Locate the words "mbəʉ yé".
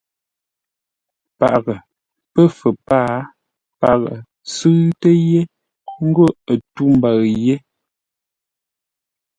6.97-7.55